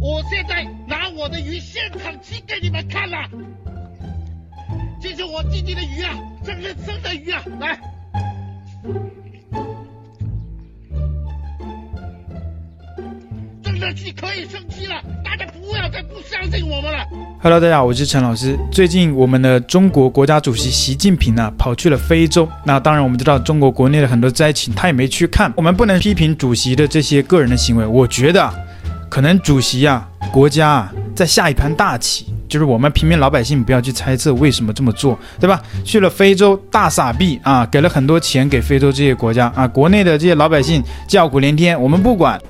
[0.00, 3.16] 我现在拿我的鱼现场切给你们看了，
[5.00, 7.78] 这是我弟弟的鱼啊，这是生的鱼啊，来。
[13.80, 16.98] 生气可以生气了，大家不要再不相信我们了。
[17.40, 18.58] Hello，大家好，我是陈老师。
[18.72, 22.48] 最近我们的中国国家主席习近平呢、啊，跑去了非洲。
[22.64, 25.52] 那当然，我们知道中国国内的很多灾情，他也没去看。
[25.56, 27.86] 我们不能批评主席的这些个人的行为。
[27.86, 28.52] 我觉得，
[29.08, 35.60] 可能主席啊，国家啊，在下一盘大棋，就是我们平民老百姓不要去猜测为什么这么做，对吧？
[35.84, 42.40] 去了非洲大撒币啊，给了很多钱给非洲这些国家啊，国内的这些老百姓叫苦连天，我们不管。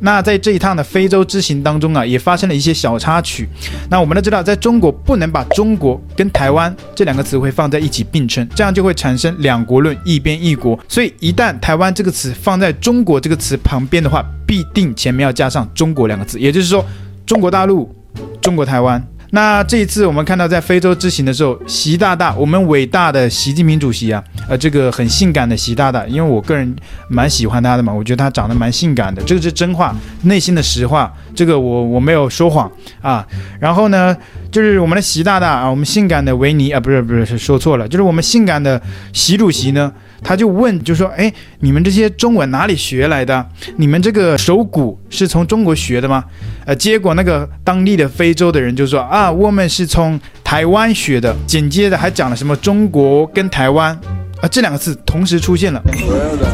[0.00, 3.48] 那在这一趟的非洲之行当中啊，也发生了一些小插曲。
[3.88, 10.78] 那我们都知道，在中国不能把中国跟台湾这两个词汇放在一起并称，这样就会产生两国论、一边一国。
[10.88, 16.84] 所以一旦台湾这个词放在中国这个词旁边的话，必定前面要加上中国两个字，也就是说，
[17.26, 17.94] 中国大陆、
[18.40, 19.06] 中国台湾。
[19.32, 26.74] 那这一次我们看到在非洲之行的时候，习大大，我们伟大的习近平主席啊，呃，这个很性感的习大大，因为我个人
[27.08, 32.70] 蛮喜欢他的嘛，我觉得他长得蛮性感的，这个是真话，内心的实话，这个我我没有说谎
[33.00, 33.24] 啊。
[33.60, 34.16] 然后呢，
[34.50, 38.80] 就是我们的习大大啊，我们性感的维尼啊，不是不是，是说错了，就是我们性感的
[39.12, 39.92] 习主席呢。
[40.22, 43.46] 他就问，就说：“哎，你们这些中文哪里学来的？
[43.76, 46.24] 你们这个手鼓是从中国学的吗？”
[46.66, 53.98] 呃，结果那个当地的非洲的人就说：“啊，我们是从台湾学的。”紧接着还讲了什么中国跟台湾
[54.40, 55.82] 啊这两个字同时出现了。
[55.98, 56.46] 所有的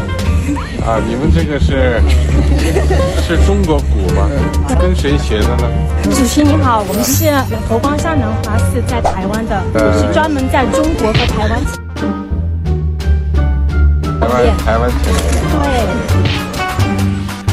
[0.87, 2.00] 啊，你们这个是
[3.27, 4.28] 是中国鼓吗？
[4.81, 5.69] 跟谁学的呢？
[6.05, 7.25] 主席你好，我们是
[7.69, 11.85] 佛光山南华寺在台湾的，我是专门在中国和台湾。
[14.21, 15.12] 台湾对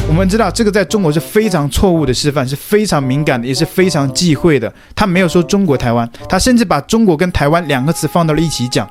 [0.06, 4.72] 我们知道这个在中国是非常错误的示范，是非常敏感的，也是非常忌讳的。
[4.94, 8.88] 他没有说中国台湾，他甚至把中国跟台湾两个词放到了一起讲。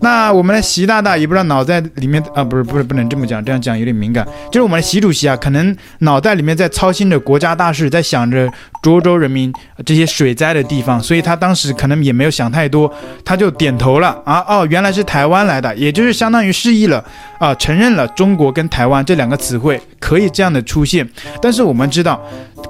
[0.00, 4.26] 那我们的习大大也不知道脑袋里面啊，不是不是不能这么讲，这样讲有点敏感。
[4.50, 8.48] 就是我们的习主席啊，可能脑袋里面在操心着国家大事，在想着
[8.82, 9.52] 涿州人民
[9.84, 12.92] 这些水灾的地方，所以他当时可能也没有想太多，
[13.24, 17.02] 他就点头了啊，哦，原来是台湾来的，也就是相当于示意了
[17.38, 21.08] 啊，承认了中国跟台湾这两个词汇可以这样的出现。
[21.40, 22.20] 但是我们知道，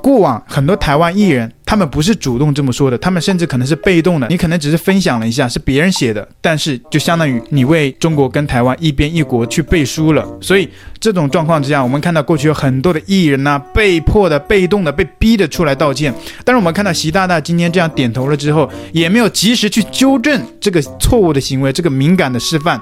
[0.02, 1.50] 过往很多台湾艺人。
[1.66, 4.28] 他们不是主动这么说的，他们甚至可能是被动的。
[4.28, 10.24] 你可能只是分享了一下，是别人写的，但是就相当于你为中国跟台湾一边一国去背书了。
[10.40, 10.68] 所以
[11.00, 16.14] 这种状况之下，我们看到过去有很多的艺人呐、被迫的、被动的、被逼的出来道歉。
[16.44, 22.80] 但是我们看到习大大今天这样点头了之后，也没有及时去纠正这个错误的行为，这个敏感的示范，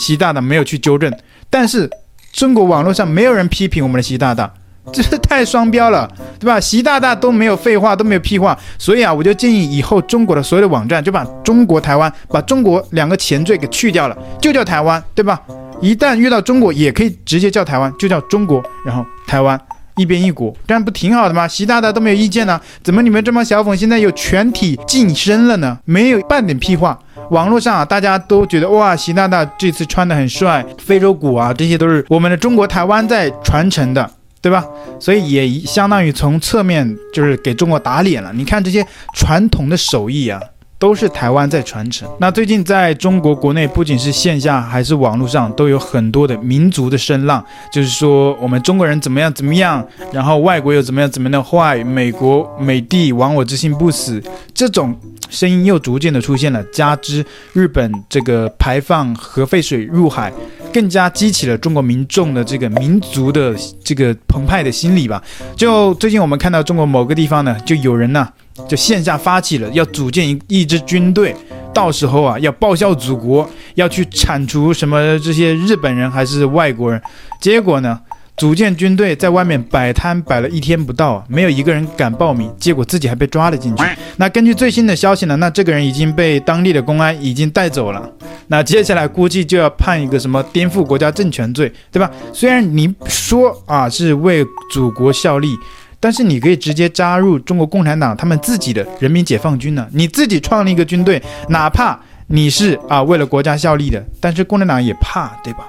[0.00, 1.12] 习大大没有去纠正。
[1.50, 1.90] 但是
[2.32, 4.50] 中国网络上没有人批评我们的习大大。
[4.92, 6.08] 这是太双标了，
[6.38, 6.60] 对吧？
[6.60, 15.40] 习大大都没有废话，都没有屁话，所以啊，我就建议以后中国的所有的网站就把中国台湾，把中国两个前缀给去掉了，就叫台湾，对吧？
[15.80, 19.60] 一旦遇到中国，也可以直接叫台湾，就叫中国，然后台湾
[19.96, 21.48] 一边一国，这样不挺好的吗？
[21.48, 25.78] 习大大都没有意见呢，怎么你们这帮小粉现在又全体晋升了呢？
[25.84, 26.98] 没有半点屁话。
[27.30, 34.08] 网络上啊，大家都觉得哇，习大大这次穿得很帅，非洲鼓啊，这些都是我们的中国台湾在传承的。
[34.44, 34.62] 对吧？
[35.00, 38.30] 所以也相当于从侧面就是给中国打脸了。
[38.34, 40.38] 你看这些传统的手艺啊，
[40.78, 42.06] 都是台湾在传承。
[42.20, 49.82] 那最近在中国国内，不仅是线下还是网络上，都有很多的民族的声浪，就是说我们中国人怎么样怎么样，
[50.12, 54.22] 然后外国又怎么样怎么样的坏，美国美帝亡我之心不死，
[54.52, 54.94] 这种
[55.30, 56.62] 声音又逐渐的出现了。
[56.64, 57.24] 加之
[57.54, 60.30] 日本这个排放核废水入海。
[60.74, 63.54] 更加激起了中国民众的这个民族的
[63.84, 65.22] 这个澎湃的心理吧。
[65.56, 68.28] 就最近我们看到中国某个地方呢，就有人呢，
[68.68, 71.32] 就线下发起了要组建一一支军队，
[71.72, 77.00] 到时候啊要报效祖国，要去铲除什么这些日本人还是外国人。
[77.40, 78.00] 结果呢，
[78.36, 83.84] 组建军队在外面摆摊摆了一天不到，没有一个人敢报名，结果自己还被抓了进去。
[84.16, 88.10] 那根据最新的消息呢，那这个人已经被当地的公安已经带走了。
[88.48, 92.10] 那接下来估计就要判一个什么颠覆国家政权罪，对吧？
[92.32, 95.56] 虽然你说啊是为祖国效力，
[96.00, 105.68] 但是你可以直接加入中国共产党他们自己的人民解放军呢，你自己创立一个军队，哪怕你是啊为了国家效力的，但是共产党也怕，对吧？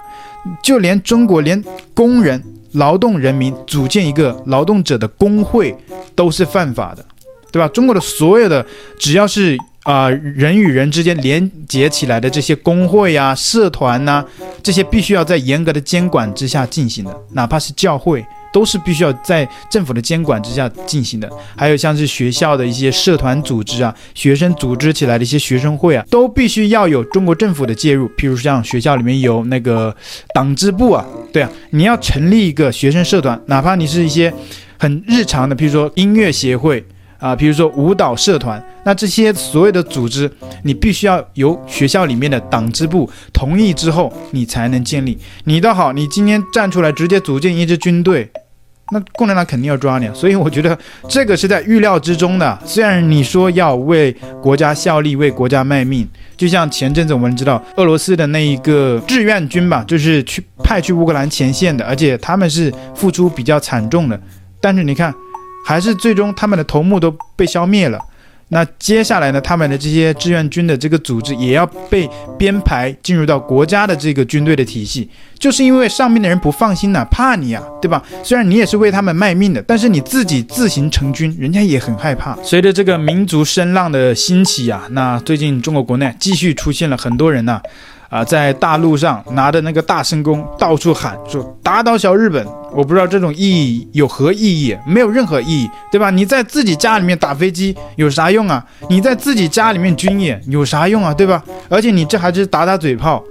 [0.63, 1.63] 就连中国连
[1.94, 2.42] 工人。
[2.75, 5.74] 劳动人民组建一个劳动者的工会
[6.13, 7.06] 都是犯法的，
[7.50, 7.69] 对吧？
[7.69, 8.66] 中国的所有的
[9.00, 14.26] 只要是啊、人与人之间连接起来的这些工会呀、啊、社团呐、
[14.62, 18.26] 这些必须要在严格的监管之下进行的，哪怕是教会。
[18.54, 28.08] 都是必须要在政府的监管之下进行的，还有像是学校的一些社团组织啊，学生组织起来的一些学生会啊，都必须要有中国政府的介入。
[28.18, 29.94] 譬如像学校里面有那个
[30.34, 34.34] 党支部啊，对啊，你要成立一个学生社团，哪怕你是一些
[34.78, 36.81] 很日常的，譬如说音乐协会
[37.20, 40.32] 啊，比如说舞蹈社团，那这些所有的组织，
[40.64, 45.18] 你必须要由学校里面的党支部同意之后，你才能建立。
[45.46, 48.32] 你倒好，你今天站出来直接组建一支军队。
[48.92, 50.78] 那共产党肯定要抓你，所以我觉得
[51.10, 52.60] 这个是在预料之中的。
[52.64, 56.08] 虽然你说要为国家效力、为国家卖命，
[56.38, 64.22] 就像前阵子我们知道俄罗斯的那一个志愿军吧，就是去派去乌克兰前线的，而且他们是付出比较惨重的，
[64.62, 65.12] 但是你看，
[65.66, 68.00] 还是最终他们的头目都被消灭了。
[68.50, 72.08] 那接下来呢，他们的这些志愿军的这个组织也要被
[72.38, 75.10] 编排进入到国家的这个军队的体系，
[75.40, 78.04] 就是因为上面的人不放心呐、怕你啊，对吧？
[78.24, 82.38] 虽然你也是为他们卖命的，但是你自己自行成军，人家也很害怕。
[82.44, 87.60] 随着这个民族声浪的兴起啊，那最近中国国内继续出现了很多人呐、
[88.16, 96.10] 啊，在大陆上拿着那个大声公到处喊说打倒小日本，我不知道这种意义有何意义，没有任何意义，对吧？
[96.10, 98.64] 你在自己家里面打飞机有啥用啊？
[98.90, 101.14] 你在自己家里面军演有啥用啊？
[101.14, 101.44] 对吧？
[101.70, 103.22] 而且你这还是打打嘴炮。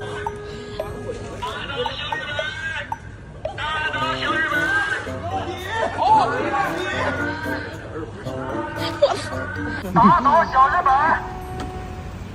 [9.95, 10.93] 打倒小日本，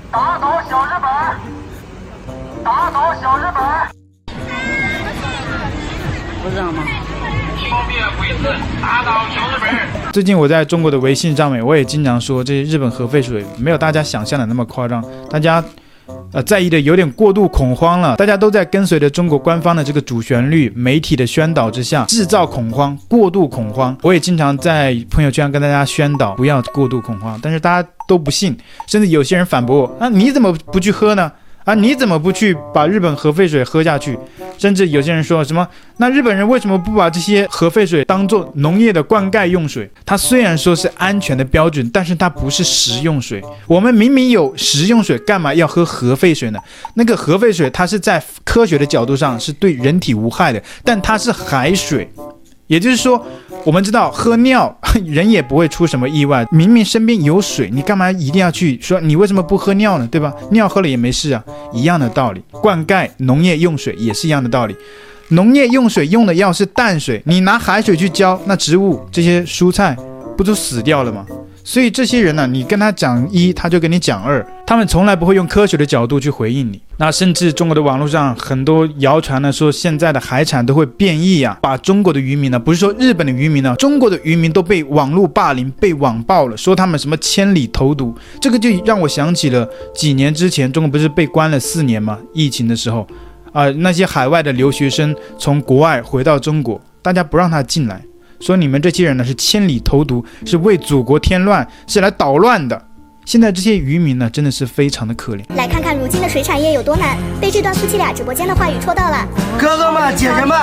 [0.09, 1.58] 打倒小日本。
[2.63, 3.63] 打倒小日本，
[6.43, 6.83] 不是这样吗？
[8.81, 10.11] 打倒小日本。
[10.11, 15.63] 最近我在中国的微信上面，我也经常说，这些日本核废水没有大家想象的那么夸张，大家
[16.33, 18.15] 呃在意的有点过度恐慌了。
[18.17, 23.95] 大家都在跟随着中国官方的这个主旋律，媒体的宣导之下制造恐慌，过度恐慌。
[24.01, 28.57] 我也经常在朋友圈跟大家宣导不要过度恐慌，但是大家都不信，
[28.87, 31.31] 甚至有些人反驳我：那你怎么不去喝呢？
[31.69, 34.17] 啊，你怎么不去把日本核废水喝下去？
[34.57, 35.67] 甚至有些人说什么，
[35.97, 39.87] 那日本人为什么不把这些核废水当做农业的灌溉用水？
[40.03, 43.39] 它虽然说是安全的标准，但是它不是食用水。
[43.67, 46.59] 我们明明有食用水，干嘛要喝核废水呢？
[46.95, 52.09] 那个核废水它是在科学的角度上是对人体无害的，但它是海水。
[52.69, 53.25] 也就是说，
[53.65, 54.73] 我们知道喝尿
[55.05, 56.45] 人也不会出什么意外。
[56.51, 59.01] 明明身边有水，你干嘛一定要去说？
[59.01, 60.07] 你为什么不喝尿呢？
[60.09, 60.31] 对吧？
[60.51, 61.43] 尿喝了也没事啊，
[61.73, 62.41] 一样的道理。
[62.51, 64.75] 灌溉农业用水也是一样的道理。
[65.29, 69.97] 农业用水用的要是淡水，你拿海水去浇，那植物这些蔬菜
[70.37, 71.25] 不就死掉了吗？
[71.69, 76.81] 所以这些人呢、你跟他讲一，他就跟你讲二，他们从来不会用科学的角度去回应你。
[76.97, 92.17] 那甚至中国的网络上很多谣传呢，说现在的海产都会变异呀、把中国的渔民呢，不是说日本的渔民呢，中国的渔民都被网络霸凌、被网暴了，说他们什么千里投毒，这个就让我想起了几年之前，中国不是被关了四年吗？
[92.33, 93.05] 疫情的时候，
[93.53, 98.01] 啊、那些海外的留学生从国外回到中国，大家不让他进来。
[98.39, 102.81] 说你们这些人呢，是千里投毒，是为祖国添乱，是来捣乱的。
[103.25, 105.43] 现在这些渔民呢，真的是非常的可怜。
[105.55, 109.27] 来看看如今的水产业有多难，被这段夫妻俩直播间的话语戳到了。
[109.59, 110.57] 哥哥们、姐姐们，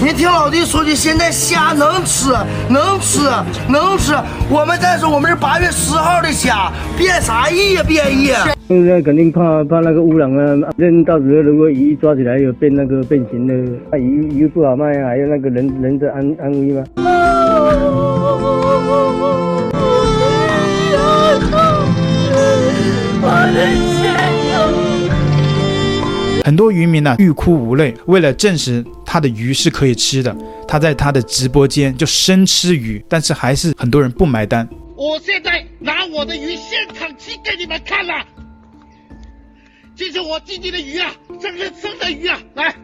[0.00, 2.30] 您听老弟说句，现在虾能吃，
[2.68, 3.28] 能吃，
[3.68, 4.14] 能吃。
[4.48, 7.82] 我们再说，我们是八月十号的虾，变啥意呀？
[7.82, 8.32] 变异。
[8.72, 13.54] 现在肯定怕怕那个污染啊，人到时候如果鱼抓起来有变那个变形的，
[13.90, 16.84] 那鱼鱼不好卖啊，还有那个人人的安安危吗？
[26.44, 30.36] 很多渔民呢、啊、欲哭无泪，为了证实他的鱼是可以吃的，
[30.66, 34.68] 他在他的直播间就生吃鱼，但是还是很多人不买单。
[34.96, 38.12] 我现在拿我的鱼现场吃给你们看了，
[39.94, 42.74] 这是我弟弟的鱼啊，这是生的鱼啊，来，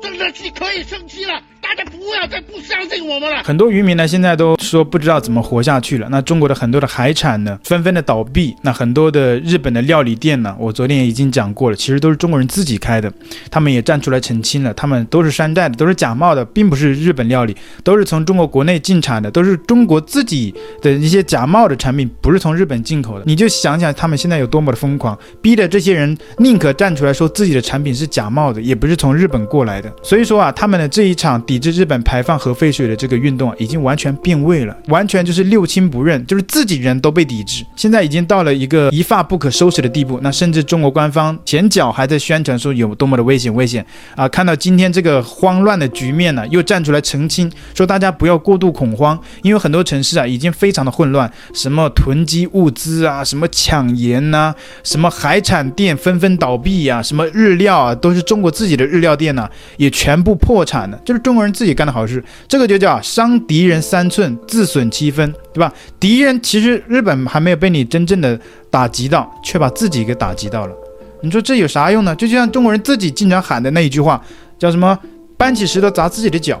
[0.00, 3.42] 正在吃可以生吃了，大家不要再不相信我们了。
[3.42, 6.06] 很多渔民呢，现在都说不知道怎么活下去了。
[6.10, 8.54] 那中国的很多的海产呢，纷纷的倒闭。
[8.60, 13.10] 那很多的日本的料理店呢，我昨天也已经讲过了，其实都是中国人自己开的。
[13.50, 23.24] 他们也站出来澄清了，他们都是山寨的，都是假冒的，并不是日本料理，都是从中国国内进产的，都是中国自己的一些假冒的产品，不是从日本进口的。
[23.26, 29.90] 你就想想他们现在有多么的疯狂，逼得这些人宁可站出来说自己的产品是假冒的，也不是从日本过来的。
[30.02, 40.18] 所以说啊，他们的这一场抵制日本排放核废水的这个运动啊，已经完全变味了，完全就是六亲不认，就是自己人都被抵制，现在已经到了一个一发不可收拾的地步。
[40.20, 65.72] 那甚至中国官方前脚还在宣传说有多么的危险危险啊，看到今天这个慌乱的局面呢，又站出来澄清说大家不要过度恐慌，因为很多城市啊已经非常的混乱，什么囤积物资啊，什么抢盐呐、什么海产店纷纷倒闭呀、什么日料啊都是中国自己的日料店呐、也全部破产了，就是中国人自己干的好事，这个就叫伤敌人三寸，自损七分，对吧？
[66.00, 68.38] 敌人其实日本还没有被你真正的
[68.70, 70.74] 打击到，却把自己给打击到了。
[71.22, 72.14] 你说这有啥用呢？
[72.16, 74.20] 就像中国人自己经常喊的那一句话，
[74.58, 74.98] 叫什么
[75.38, 76.60] “搬起石头砸自己的脚”，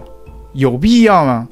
[0.54, 1.48] 有必要吗？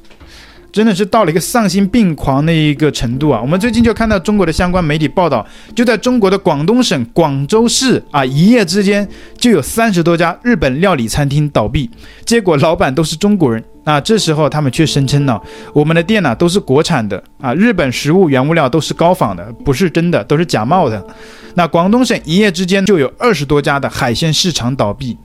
[0.72, 3.38] 真的是到了一个丧心病狂的一个程度啊！
[3.42, 11.90] 我们最近就看到中国的相关媒体报道，就在中国的广东省广州市啊，一夜之间就有三十多家日本料理餐厅倒闭，
[12.24, 13.62] 结果老板都是中国人。
[13.84, 15.38] 那这时候他们却声称呢，
[15.74, 21.04] 我们的店呢都是国产的啊，日本食物原物料都是高仿的，不是真的，都是假冒的。
[21.54, 25.18] 那广东省一夜之间就有二十多家的海鲜市场倒闭。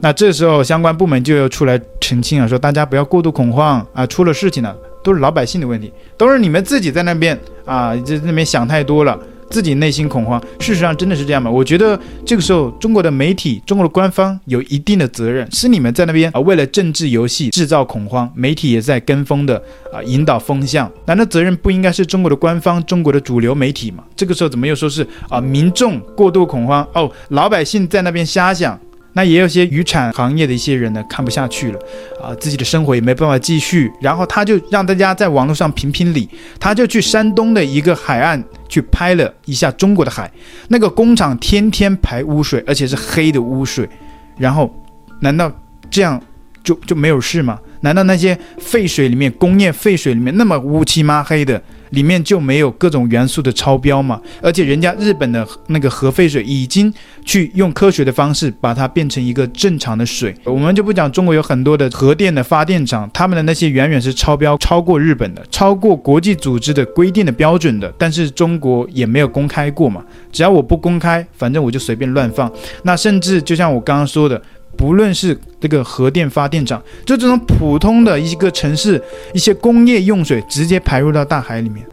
[0.00, 9.18] 那这时候相关部门就要出来澄清啊，说大家不要过度恐慌啊，出了事情了都是老百姓的问题，都是你们自己在那边啊，在那边想太多了，
[9.50, 10.40] 自己内心恐慌。
[10.60, 11.50] 事实上真的是这样吗？
[11.50, 19.60] 我觉得这个时候中国的媒体、中国的官方有一定的责任，是你们在那边啊，为了政治游戏制造恐慌，媒体也在跟风的
[19.92, 20.90] 啊引导风向。
[21.06, 24.04] 难道责任不应该是中国的官方、中国的主流媒体吗？
[24.14, 26.86] 这个时候怎么又说是啊民众过度恐慌？
[26.92, 28.78] 哦，老百姓在那边瞎想。
[29.14, 31.78] 那也有些渔产行业的一些人呢，看不下去了，
[32.22, 36.28] 啊，自己的生活也没办法继续，然后他就让大家在网络上评评理，
[36.60, 40.30] 他就去山东的一个海岸去拍了一下中国的海，
[40.68, 43.88] 那个工厂天天排污水，而且是黑的污水，
[44.36, 44.72] 然后，
[45.20, 45.50] 难道
[45.90, 46.20] 这样
[46.62, 47.58] 就就没有事吗？
[47.80, 51.60] 难道那些废水里面，工业废水里面那么乌漆嘛黑的？
[51.90, 54.20] 里面就没有各种元素的超标嘛？
[54.42, 56.92] 而且人家日本的那个核废水已经
[57.24, 60.34] 去用科学的方式把它变成一个正常的水。
[60.44, 67.92] 我们就不讲中国有很多的核电的发电厂，他们的那些远远是超标，超过日本的，超过国际组织的规定的标准的。
[67.98, 72.50] 但是中国也没有公开过嘛，只要我不公开，反正我就随便乱放。
[72.82, 74.40] 那甚至就像我刚刚说的。
[74.78, 79.02] 不论是这个核电发电厂，就这种普通的一个城市，
[79.34, 81.84] 一些工业用水直接排入到大海里面。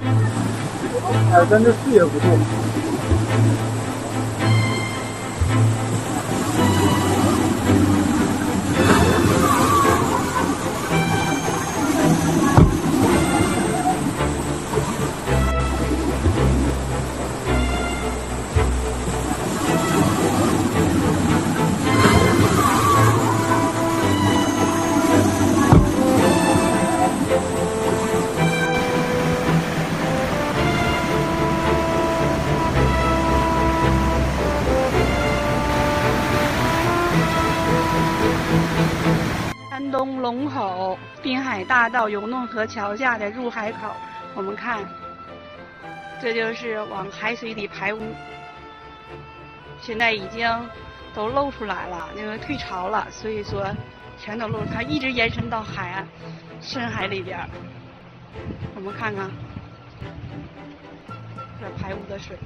[1.32, 2.38] 海，真的视野不错。
[39.92, 43.92] 东龙口滨海大道永弄河桥下的入海口，
[44.36, 44.80] 我们看，
[46.22, 48.00] 这就是往海水里排污，
[49.82, 50.50] 现在已经
[51.13, 53.65] 都露出来了，因为退潮了，所以说
[54.18, 56.08] 全都露，它一直延伸到海岸
[56.62, 57.39] 深海里边。
[58.75, 59.30] 我们看看，
[61.60, 62.38] 这排污的水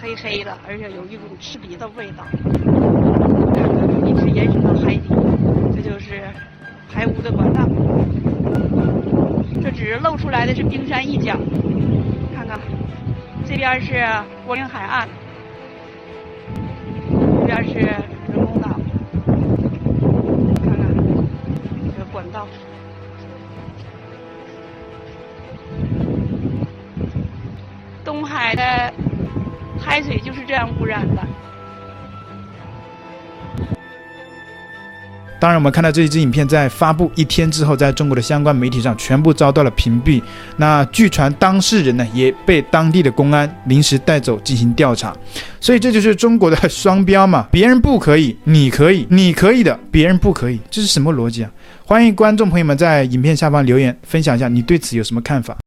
[0.00, 2.24] 黑黑的，而且有一股刺鼻的味道。
[4.04, 5.08] 一直延伸到海底，
[5.88, 6.22] 就是。
[6.90, 7.68] 排污的管道，
[9.62, 11.36] 这只是露出来的是冰山一角。
[12.34, 12.58] 看看，
[13.44, 14.06] 这边是
[14.46, 15.06] 国领海岸，
[17.40, 18.70] 这边是人工岛。
[20.64, 20.88] 看看
[21.92, 22.48] 这个管道，
[28.02, 28.92] 东海的
[29.78, 31.22] 海水就是这样污染的。
[35.40, 40.20] 当然，我们看到这一支影片在发布一天之后，在中国的相关媒体上全部遭到了屏蔽。
[40.56, 45.14] 那据传当事人呢也被当地的公安临时带走进行调查。
[45.60, 51.50] 所以这就是中国的双标嘛，别人不可以，你可以，你可以的，别人不可以，这是什么逻辑啊？
[51.84, 55.56] 欢迎观众朋友们在影片下方留言分享一下，你对此有什么看法？